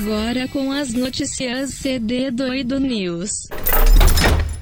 [0.00, 3.48] Agora com as notícias CD Doido News.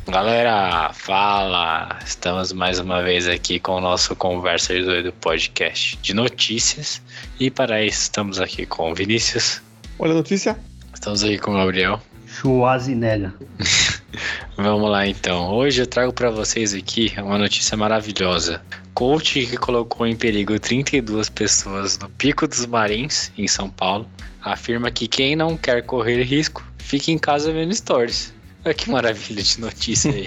[0.09, 1.99] Galera, fala!
[2.03, 7.03] Estamos mais uma vez aqui com o nosso Conversa de Doido podcast de notícias.
[7.39, 9.61] E para isso estamos aqui com o Vinícius.
[9.99, 10.59] Olha a notícia.
[10.95, 12.01] Estamos aqui com o Gabriel.
[12.27, 13.35] Schwarzenegger.
[14.57, 15.53] Vamos lá então.
[15.55, 18.63] Hoje eu trago para vocês aqui uma notícia maravilhosa.
[18.95, 24.09] Coach que colocou em perigo 32 pessoas no Pico dos Marins, em São Paulo,
[24.43, 28.35] afirma que quem não quer correr risco fica em casa vendo stories.
[28.65, 30.25] Olha que maravilha de notícia aí.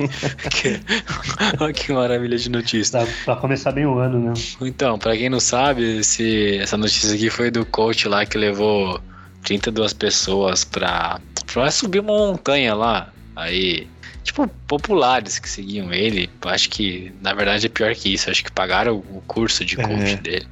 [0.49, 0.79] que,
[1.59, 3.05] olha que maravilha de notícia.
[3.25, 4.33] Pra começar bem o ano, né?
[4.61, 9.01] Então, pra quem não sabe, esse, essa notícia aqui foi do coach lá que levou
[9.43, 11.19] 32 pessoas pra,
[11.51, 13.11] pra subir uma montanha lá.
[13.35, 13.87] Aí,
[14.23, 16.29] tipo, populares que seguiam ele.
[16.43, 18.29] Acho que, na verdade, é pior que isso.
[18.29, 20.15] Acho que pagaram o curso de coach É.
[20.15, 20.47] dele.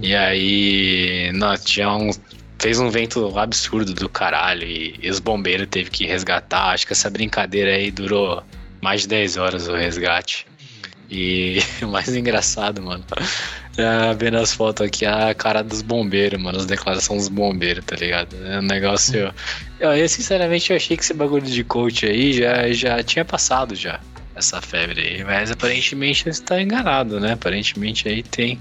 [0.00, 2.10] E aí, não, tinha um.
[2.58, 6.70] Fez um vento absurdo do caralho e, e os bombeiros teve que resgatar.
[6.70, 8.42] Acho que essa brincadeira aí durou
[8.80, 10.46] mais de 10 horas o resgate.
[11.14, 13.04] E o mais engraçado, mano,
[13.76, 17.96] é vendo as fotos aqui, a cara dos bombeiros, mano, as declarações dos bombeiros, tá
[17.96, 18.34] ligado?
[18.46, 19.30] É um negócio.
[19.78, 23.74] Eu, eu, sinceramente eu achei que esse bagulho de coach aí já, já tinha passado
[23.74, 24.00] já,
[24.34, 25.24] essa febre aí.
[25.24, 27.32] Mas aparentemente você tá enganado, né?
[27.32, 28.58] Aparentemente aí tem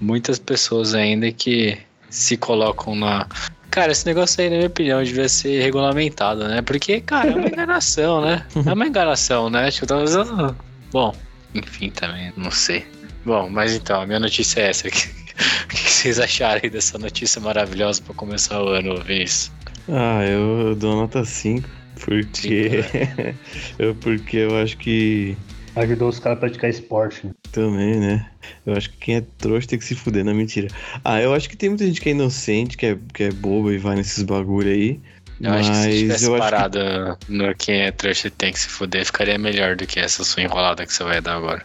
[0.00, 1.78] muitas pessoas ainda que
[2.10, 3.28] se colocam na.
[3.70, 6.60] Cara, esse negócio aí, na minha opinião, devia ser regulamentado, né?
[6.60, 8.44] Porque, cara, é uma enganação, né?
[8.66, 9.70] É uma enganação, né?
[9.70, 10.56] Tipo, usando.
[10.90, 11.14] Bom,
[11.54, 12.86] enfim, também, não sei.
[13.24, 14.88] Bom, mas então, a minha notícia é essa.
[15.38, 19.52] O que vocês acharam aí dessa notícia maravilhosa pra começar o ano, Vinícius?
[19.88, 21.68] Ah, eu dou nota 5.
[22.04, 22.84] Porque.
[23.78, 25.36] eu, porque eu acho que.
[25.76, 27.24] Ajudou os caras a praticar esporte.
[27.24, 27.32] né?
[27.52, 28.28] Também, né?
[28.66, 30.66] Eu acho que quem é trouxa tem que se fuder, não é mentira.
[31.04, 33.72] Ah, eu acho que tem muita gente que é inocente, que é, que é boba
[33.72, 35.00] e vai nesses bagulho aí.
[35.40, 38.52] Eu acho que se mas tivesse eu acho que no quem é trouxa e tem
[38.52, 41.64] que se fuder, ficaria melhor do que essa sua enrolada que você vai dar agora.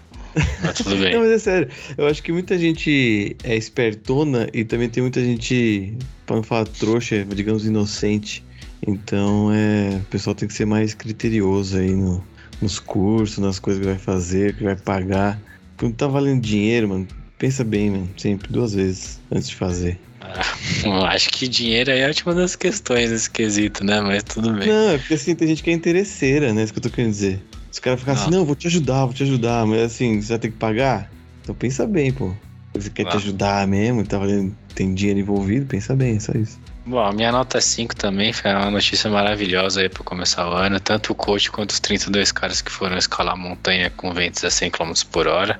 [0.61, 1.13] Mas tudo bem.
[1.13, 1.69] Não, mas é sério.
[1.97, 6.65] Eu acho que muita gente é espertona e também tem muita gente, pra não falar
[6.65, 8.43] trouxa, digamos inocente.
[8.85, 12.23] Então, é, o pessoal tem que ser mais criterioso aí no,
[12.61, 15.39] nos cursos, nas coisas que vai fazer, que vai pagar.
[15.77, 19.99] Quando tá valendo dinheiro, mano, pensa bem, mano, sempre, duas vezes antes de fazer.
[20.85, 24.01] Eu acho que dinheiro aí é a última das questões nesse quesito, né?
[24.01, 24.67] Mas tudo bem.
[24.67, 26.63] Não, é porque assim, tem gente que é interesseira, né?
[26.63, 27.41] Isso que eu tô querendo dizer.
[27.71, 28.39] Os caras ficam assim, Não.
[28.39, 31.09] não, vou te ajudar, vou te ajudar, mas assim, você vai ter que pagar?
[31.41, 32.33] Então pensa bem, pô.
[32.73, 33.17] Você quer te Ah.
[33.17, 36.59] ajudar mesmo, tá valendo, tem dinheiro envolvido, pensa bem, é só isso.
[36.85, 40.79] Bom, a minha nota 5 também foi uma notícia maravilhosa aí pra começar o ano.
[40.81, 44.49] Tanto o coach quanto os 32 caras que foram escalar a montanha com ventos a
[44.49, 45.57] 100 km por hora.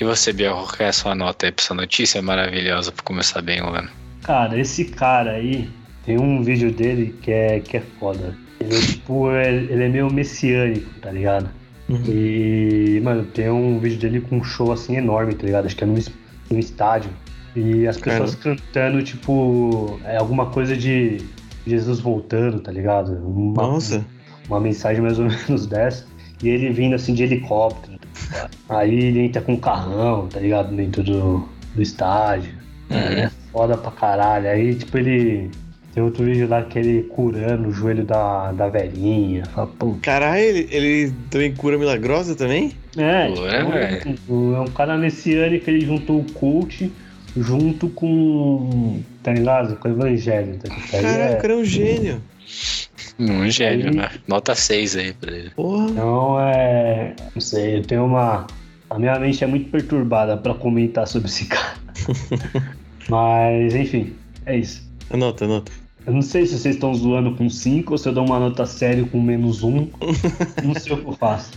[0.00, 3.42] E você, Biel, qual é a sua nota aí pra essa notícia maravilhosa pra começar
[3.42, 3.90] bem o ano?
[4.22, 5.68] Cara, esse cara aí,
[6.04, 8.36] tem um vídeo dele que é, que é foda.
[8.60, 11.48] Ele é tipo, é- ele é meio messiânico, tá ligado?
[11.88, 12.02] Uhum.
[12.06, 15.66] E, mano, tem um vídeo dele com um show assim enorme, tá ligado?
[15.66, 15.98] Acho que é num,
[16.50, 17.10] num estádio.
[17.56, 21.18] E as pessoas cantando, tipo, é alguma coisa de
[21.66, 23.12] Jesus voltando, tá ligado?
[23.26, 24.04] Uma, Nossa,
[24.48, 26.06] uma mensagem mais ou menos dessa.
[26.42, 27.98] E ele vindo assim de helicóptero.
[28.30, 28.48] tá?
[28.68, 30.74] Aí ele entra com um carrão, tá ligado?
[30.74, 32.52] Dentro do, do estádio.
[32.88, 34.48] É foda pra caralho.
[34.48, 35.50] Aí, tipo, ele.
[35.92, 39.44] Tem outro vídeo lá que ele curando o joelho da, da velhinha.
[39.46, 39.96] Fala, pô.
[40.00, 42.70] caralho, ele, ele também cura milagrosa também?
[42.96, 46.92] É, Pô, é, tipo, um- é um cara messiânico que ele juntou o cult
[47.36, 49.00] junto com.
[49.22, 49.74] Tá ligado?
[49.76, 50.58] Com o evangelho.
[50.58, 52.22] Tá Caralho, é- o cara é um gênio.
[53.18, 54.08] Um gênio, Aí- né?
[54.28, 55.50] Nota 6 aí pra ele.
[55.50, 55.90] Porra.
[55.90, 57.14] Então é.
[57.34, 58.46] Não sei, eu tenho uma.
[58.88, 61.74] A minha mente é muito perturbada pra comentar sobre esse cara.
[63.08, 64.14] Mas, enfim,
[64.46, 64.88] é isso.
[65.10, 65.72] Anota, anota.
[66.06, 68.64] Eu não sei se vocês estão zoando com 5 ou se eu dou uma nota
[68.66, 69.68] sério com menos 1.
[69.68, 69.90] Um.
[70.64, 71.50] não sei o que eu faço.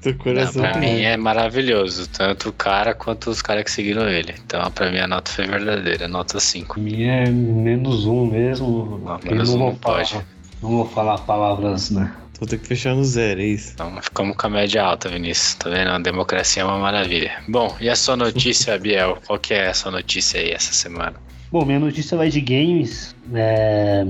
[0.00, 3.70] Teu Não, coração pra tá- mim é maravilhoso, tanto o cara quanto os caras que
[3.70, 4.34] seguiram ele.
[4.44, 6.78] Então, pra mim, a nota foi verdadeira, nota 5.
[6.78, 9.00] A minha é menos 1 um mesmo.
[9.04, 10.20] Não, menos não um vou não falar- pode.
[10.62, 12.12] Não vou falar palavras, né?
[12.40, 13.72] Vou ter que fechar no zero, é isso.
[13.74, 15.54] Então, ficamos com a média alta, Vinícius.
[15.56, 15.90] Tá vendo?
[15.90, 17.32] A democracia é uma maravilha.
[17.46, 19.18] Bom, e a sua notícia, Biel?
[19.26, 21.14] Qual que é a sua notícia aí essa semana?
[21.52, 23.14] Bom, minha notícia vai de games.
[23.34, 24.06] É...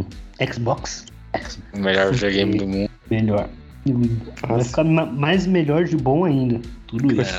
[0.52, 1.04] Xbox.
[1.74, 2.90] O melhor videogame do mundo.
[3.10, 3.48] Melhor.
[3.84, 4.64] Vai Fácil.
[4.64, 6.60] ficar ma- mais melhor de bom ainda.
[6.86, 7.34] Tudo isso.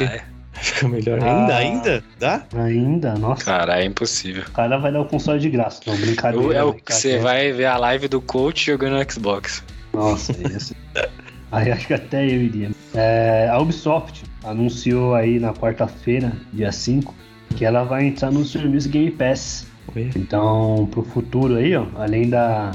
[0.54, 1.40] Fica melhor Ah.
[1.40, 2.04] ainda, ainda?
[2.20, 2.44] Dá?
[2.56, 3.46] Ainda, nossa.
[3.46, 4.44] cara, é impossível.
[4.48, 5.80] O cara vai dar o console de graça.
[5.88, 6.46] Não, brincadeira.
[6.48, 9.64] O- É o você vai ver a live do coach jogando no Xbox.
[9.94, 10.76] Nossa, esse.
[11.52, 12.72] aí acho que até eu iria.
[12.94, 17.14] É, a Ubisoft anunciou aí na quarta-feira, dia 5,
[17.56, 19.68] que ela vai entrar no serviço Game Pass.
[19.96, 20.10] Oi.
[20.16, 22.72] Então, pro futuro aí, ó, além da,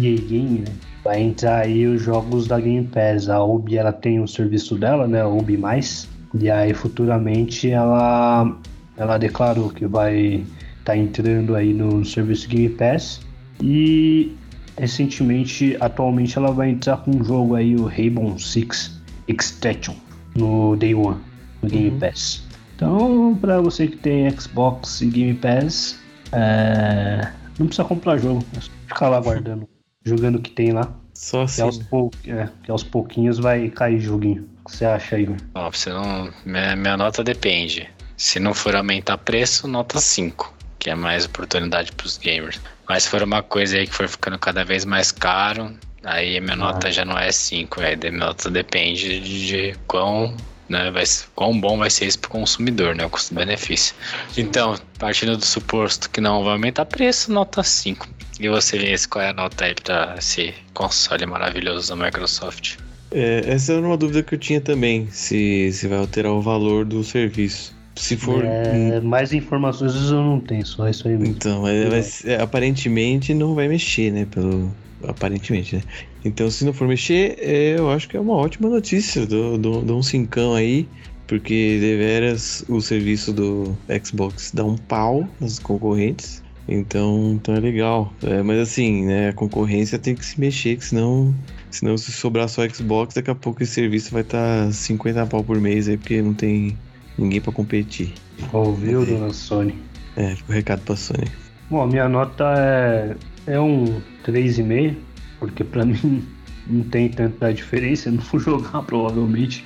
[0.00, 0.72] EA Game, né?
[1.04, 3.28] Vai entrar aí os jogos da Game Pass.
[3.28, 5.20] A Ubi ela tem o serviço dela, né?
[5.20, 6.08] A Ubi mais.
[6.34, 8.56] E aí futuramente ela
[8.96, 10.44] ela declarou que vai
[10.78, 13.20] estar tá entrando aí no serviço Game Pass
[13.62, 14.32] e
[14.78, 19.94] recentemente, atualmente ela vai entrar com um jogo aí o Rainbow Six Extraction
[20.34, 21.20] no Day One
[21.62, 21.98] no Game uhum.
[21.98, 22.42] Pass.
[22.74, 25.98] Então, para você que tem Xbox e Game Pass,
[26.32, 27.30] é...
[27.58, 29.68] não precisa comprar jogo, é só ficar lá guardando,
[30.04, 30.90] jogando o que tem lá.
[31.14, 31.56] Só assim.
[31.56, 32.10] Que aos, pou...
[32.26, 34.48] é, que aos pouquinhos vai cair joguinho.
[34.62, 35.28] O que você acha aí?
[35.54, 36.30] Ó, você não...
[36.46, 37.88] minha, minha nota depende.
[38.16, 42.60] Se não for aumentar preço, nota 5, que é mais oportunidade para os gamers.
[42.88, 45.72] Mas se for uma coisa aí que for ficando cada vez mais caro,
[46.02, 46.56] aí a minha ah.
[46.56, 50.34] nota já não é 5, aí minha nota depende de, quão
[50.68, 50.90] né?
[50.90, 51.02] Vai,
[51.34, 53.04] quão bom vai ser isso para o consumidor, né?
[53.04, 53.94] O custo-benefício.
[54.38, 58.08] Então, partindo do suposto que não vai aumentar preço, nota 5.
[58.38, 62.76] E você vê qual é a nota aí para esse console maravilhoso da Microsoft?
[63.10, 66.84] É, essa era uma dúvida que eu tinha também, se, se vai alterar o valor
[66.84, 67.74] do serviço.
[68.00, 68.42] Se for.
[68.42, 71.34] É, mais informações eu não tenho, só isso aí mesmo.
[71.34, 74.26] Então, mas, é, aparentemente não vai mexer, né?
[74.30, 74.74] Pelo,
[75.06, 75.82] aparentemente, né?
[76.24, 79.82] Então, se não for mexer, é, eu acho que é uma ótima notícia do, do,
[79.82, 80.88] do um cincão aí,
[81.26, 86.42] porque deveras o serviço do Xbox dá um pau nos concorrentes.
[86.66, 88.14] Então, então é legal.
[88.22, 91.34] É, mas assim, né, a concorrência tem que se mexer, que senão,
[91.70, 95.44] senão se sobrar só Xbox, daqui a pouco esse serviço vai estar tá 50 pau
[95.44, 96.78] por mês aí, porque não tem
[97.18, 98.12] ninguém para competir.
[98.52, 99.74] Ouviu, dona Sony?
[100.16, 101.28] É, tipo, recado pra Sony.
[101.70, 103.16] Bom, a minha nota é,
[103.46, 104.96] é um 3,5,
[105.38, 106.24] porque pra mim
[106.66, 109.64] não tem tanta diferença, eu não vou jogar provavelmente.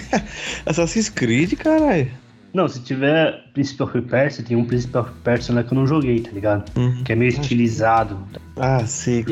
[0.66, 2.10] Assassin's Creed, caralho.
[2.56, 5.86] Não, se tiver Príncipe of Persia, tem um Príncipe of Persia lá que eu não
[5.86, 6.64] joguei, tá ligado?
[6.74, 7.04] Uhum.
[7.04, 8.18] Que é meio estilizado.
[8.56, 8.82] Ah.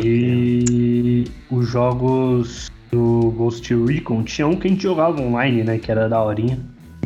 [0.05, 1.55] E é.
[1.55, 5.79] os jogos do Ghost Recon, tinha um que a gente jogava online, né?
[5.79, 6.59] Que era da horinha.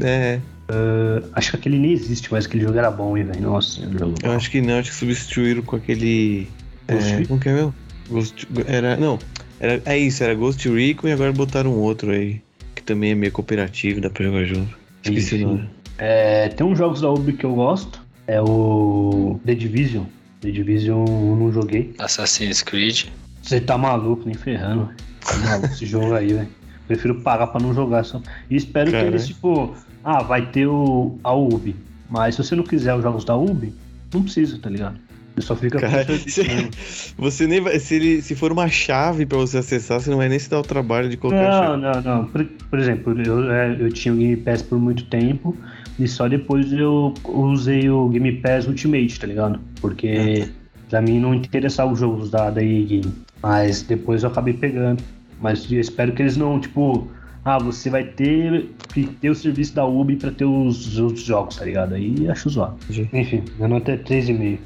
[0.02, 0.40] É.
[0.70, 3.40] Uh, acho que aquele nem existe, mas aquele jogo era bom, hein, velho?
[3.40, 6.46] Nossa, jogo Eu acho que não, acho que substituíram com aquele.
[6.90, 7.74] Ghost é, como que é mesmo?
[8.10, 8.96] Ghost, era.
[8.96, 9.18] Não,
[9.60, 12.42] era, é isso, era Ghost Recon e agora botaram um outro aí.
[12.74, 14.76] Que também é meio cooperativo, dá pra jogar junto.
[15.02, 15.70] Esqueci o nome.
[15.96, 18.00] É, tem uns jogos da Ubi que eu gosto.
[18.26, 20.04] É o The Division.
[20.40, 21.94] The Division eu não joguei.
[21.98, 23.06] Assassin's Creed.
[23.42, 24.90] Você tá maluco, nem ferrando.
[25.24, 26.48] Tá maluco esse jogo aí, velho.
[26.88, 28.20] Prefiro pagar pra não jogar só.
[28.50, 29.10] E espero Caramba.
[29.10, 31.76] que eles, tipo, ah, vai ter o, a Ubi.
[32.10, 33.72] Mas se você não quiser os jogos da Ubi,
[34.12, 34.98] não precisa, tá ligado?
[35.36, 36.70] Você só fica Cara, você,
[37.16, 37.78] você nem vai.
[37.78, 40.58] Se, ele, se for uma chave para você acessar, você não vai nem se dar
[40.58, 42.24] o trabalho de colocar Não, não, não.
[42.24, 45.56] Por, por exemplo, eu, é, eu tinha o Game Pass por muito tempo
[45.98, 49.60] e só depois eu usei o Game Pass Ultimate, tá ligado?
[49.80, 50.52] Porque ah,
[50.88, 53.12] pra mim não interessava os jogos da, da EA Game.
[53.42, 55.02] Mas depois eu acabei pegando.
[55.40, 57.08] Mas eu espero que eles não, tipo,
[57.44, 61.56] ah, você vai ter que ter o serviço da Ubi para ter os outros jogos,
[61.56, 61.94] tá ligado?
[61.94, 62.76] Aí acho zoado.
[63.12, 64.58] Enfim, meu nota é 3,5.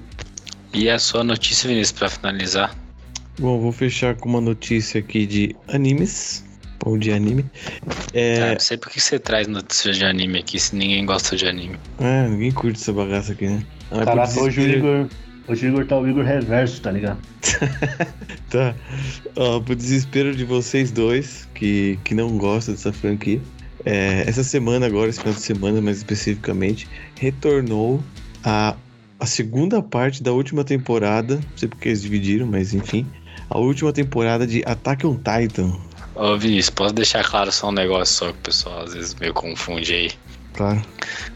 [0.74, 2.74] E a sua notícia, Vinícius, para finalizar?
[3.38, 6.44] Bom, vou fechar com uma notícia aqui de animes.
[6.84, 7.44] Ou de anime.
[8.12, 8.42] É...
[8.42, 11.46] Ah, não sei por que você traz notícias de anime aqui se ninguém gosta de
[11.46, 11.76] anime.
[12.00, 13.64] É, ninguém curte essa bagaça aqui, né?
[13.92, 15.08] Ah, Caraca, hoje o Igor.
[15.48, 17.18] Hoje o Igor tá o Igor reverso, tá ligado?
[18.48, 18.74] tá.
[19.36, 23.40] Ó, pro desespero de vocês dois, que, que não gostam dessa franquia,
[23.84, 28.02] é, essa semana agora, esse final de semana mais especificamente, retornou
[28.44, 28.76] a
[29.22, 33.06] a segunda parte da última temporada, não sei porque eles dividiram, mas enfim,
[33.48, 35.78] a última temporada de Attack on Titan.
[36.16, 39.32] Ô Vinícius, posso deixar claro só um negócio só que o pessoal às vezes meio
[39.32, 40.10] confunde aí?
[40.54, 40.82] Claro.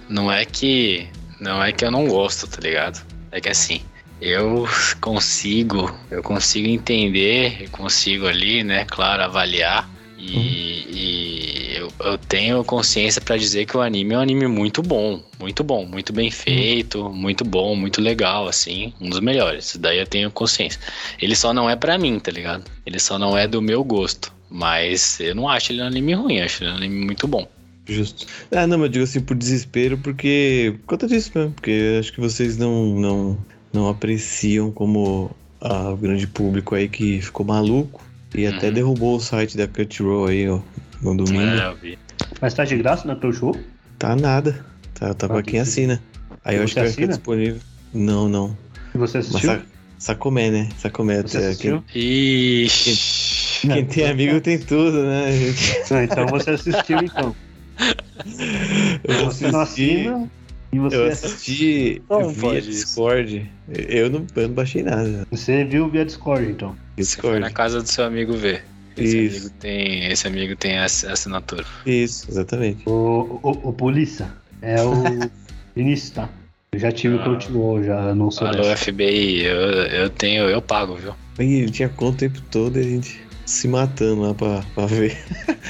[0.08, 1.08] Não é que.
[1.40, 3.06] Não é que eu não gosto, tá ligado?
[3.30, 3.80] É que assim,
[4.20, 4.66] eu
[5.00, 10.42] consigo, eu consigo entender, eu consigo ali, né, claro, avaliar e, uhum.
[10.42, 15.22] e eu, eu, tenho consciência para dizer que o anime é um anime muito bom,
[15.38, 17.12] muito bom, muito bem feito, uhum.
[17.12, 19.66] muito bom, muito legal, assim, um dos melhores.
[19.66, 20.80] Isso daí eu tenho consciência.
[21.20, 22.64] Ele só não é para mim, tá ligado?
[22.84, 24.34] Ele só não é do meu gosto.
[24.48, 27.46] Mas eu não acho ele um anime ruim, acho ele um anime muito bom.
[27.84, 28.26] Justo.
[28.50, 30.74] Ah, não, mas eu digo assim por desespero, porque.
[30.80, 33.38] Por conta disso mesmo, porque acho que vocês não, não,
[33.76, 35.30] não apreciam como
[35.60, 38.02] ah, o grande público aí que ficou maluco
[38.34, 38.56] e uhum.
[38.56, 40.60] até derrubou o site da Crunchyroll aí, ó,
[41.02, 41.42] no domingo.
[41.42, 41.98] É, eu vi.
[42.40, 43.56] Mas tá de graça na show?
[43.98, 44.64] Tá nada.
[44.94, 46.02] Tá, tá pra quem assina.
[46.44, 47.60] Aí eu acho que vai ficar disponível.
[47.92, 48.56] Não, não.
[48.94, 49.50] E você assistiu?
[49.50, 49.62] Mas,
[49.98, 50.68] Sacomé, né?
[50.78, 51.22] Sacomé.
[51.22, 51.82] Você assistiu?
[51.88, 53.68] Quem, Ixi.
[53.68, 55.30] quem, tem amigo tem tudo, né?
[55.90, 57.36] Não, então você assistiu então.
[59.04, 60.30] Eu você não assina
[60.72, 62.02] e você eu assisti
[62.34, 63.50] via Discord.
[63.68, 65.26] Eu não, eu não baixei nada.
[65.30, 66.76] Você viu via Discord, então?
[66.96, 67.54] Você foi na Discord.
[67.54, 68.64] casa do seu amigo ver.
[68.96, 69.36] Esse Isso.
[69.36, 71.64] amigo tem, esse amigo tem ass- assinatura.
[71.84, 72.88] Isso, exatamente.
[72.88, 74.28] O, o, o polícia
[74.62, 74.94] é o
[75.76, 76.28] Vinícius, tá?
[76.72, 78.76] Eu já tive o que eu tive, já não sou Alô, dessa.
[78.84, 81.14] FBI, eu, eu tenho, eu pago, viu?
[81.38, 85.16] Ele tinha conta o tempo todo e a gente se matando lá pra, pra ver.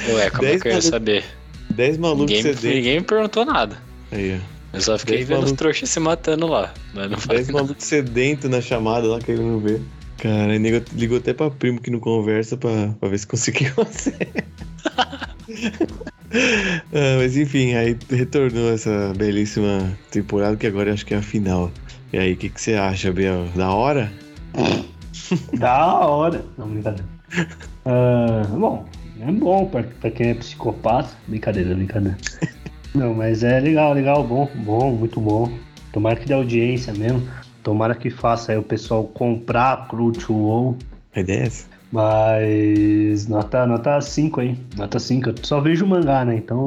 [0.09, 1.23] Ué, como é que eu ia saber?
[1.71, 3.77] 10 malucos Ninguém, ninguém me perguntou nada.
[4.11, 4.56] Aí, ó.
[4.77, 5.57] Eu só fiquei Dez vendo os malucos.
[5.59, 6.73] trouxas se matando lá.
[6.93, 7.61] Mas não falei 10 nada.
[7.63, 9.81] malucos sedentos na chamada lá, querendo ver.
[10.17, 14.13] Cara, nego ligou até pra primo que não conversa pra, pra ver se conseguiu você.
[16.93, 21.21] Ah, mas enfim, aí retornou essa belíssima temporada que agora eu acho que é a
[21.21, 21.71] final.
[22.11, 23.47] E aí, o que, que você acha, Biel?
[23.55, 24.11] Da hora?
[25.53, 26.43] Da hora.
[26.57, 27.05] Não, brincadeira.
[27.85, 28.85] Ah, bom,
[29.21, 31.09] é bom pra, pra quem é psicopata.
[31.27, 32.17] Brincadeira, brincadeira.
[32.97, 35.55] Não, mas é legal, legal, bom, bom, muito bom.
[35.93, 37.29] Tomara que dê audiência mesmo.
[37.61, 40.75] Tomara que faça aí o pessoal comprar Crunchyroll.
[41.15, 41.67] A ideia é essa?
[41.91, 44.57] Mas nota, nota 5 aí.
[44.75, 45.29] Nota 5.
[45.29, 46.37] Eu só vejo mangá, né?
[46.37, 46.65] Então,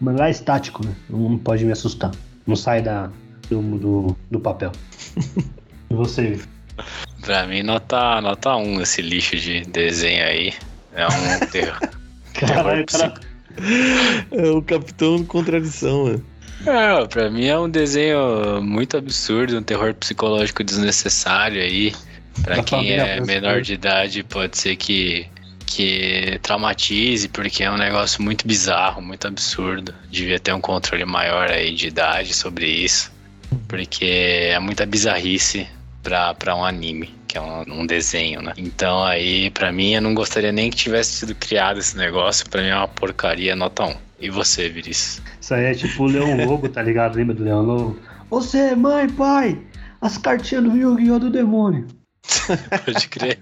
[0.00, 0.94] mangá é estático, né?
[1.10, 2.12] Não pode me assustar.
[2.46, 3.10] Não sai da,
[3.50, 4.70] do, do, do papel.
[5.90, 6.40] E você?
[7.20, 10.54] Pra mim, nota, nota 1 esse lixo de desenho aí.
[10.94, 11.78] É um terror.
[12.32, 13.31] Caralho, cara.
[14.30, 16.24] É o Capitão Contradição, mano.
[16.66, 21.92] É, pra mim é um desenho muito absurdo, um terror psicológico desnecessário aí.
[22.42, 25.26] Pra Da quem é menor de idade, pode ser que,
[25.66, 29.92] que traumatize, porque é um negócio muito bizarro, muito absurdo.
[30.10, 33.12] Devia ter um controle maior aí de idade sobre isso,
[33.68, 35.66] porque é muita bizarrice
[36.02, 38.52] pra, pra um anime, que é um, um desenho, né?
[38.56, 42.60] Então aí, pra mim, eu não gostaria nem que tivesse sido criado esse negócio, pra
[42.62, 43.94] mim é uma porcaria nota 1.
[44.20, 45.20] E você, Vinícius?
[45.40, 47.16] Isso aí é tipo o Leão Lobo, tá ligado?
[47.16, 47.98] Lembra do Leão Lobo?
[48.30, 49.58] Você, mãe, pai,
[50.00, 51.18] as cartinhas do Yu-Gi-Oh!
[51.18, 51.86] do demônio.
[52.84, 53.38] Pode crer.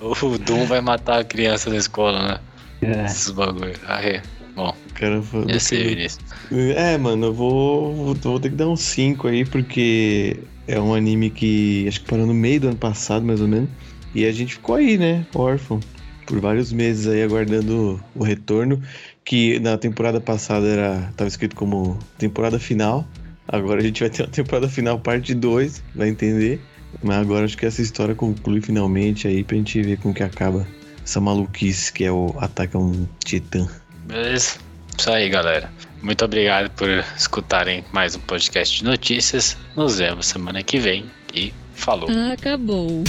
[0.00, 2.38] O Doom vai matar a criança na escola, né?
[2.82, 3.04] É.
[3.04, 3.74] Esses bagulho.
[3.88, 4.22] É.
[4.54, 6.24] Bom, cara ia ser, que- Vinícius.
[6.76, 10.94] É, mano, eu vou, vou, vou ter que dar um 5 aí, porque é um
[10.94, 13.68] anime que acho que parou no meio do ano passado, mais ou menos.
[14.14, 15.80] E a gente ficou aí, né, órfão,
[16.26, 18.80] por vários meses aí aguardando o retorno,
[19.24, 23.06] que na temporada passada era tava escrito como temporada final.
[23.46, 26.60] Agora a gente vai ter uma temporada final parte 2, vai entender.
[27.02, 30.66] Mas agora acho que essa história conclui finalmente aí pra gente ver como que acaba
[31.02, 33.68] essa maluquice que é o ataque a um titã.
[34.06, 34.58] Beleza?
[34.96, 35.70] Isso aí, galera.
[36.04, 39.56] Muito obrigado por escutarem mais um podcast de notícias.
[39.74, 42.10] Nos vemos semana que vem e falou.
[42.30, 43.02] Acabou.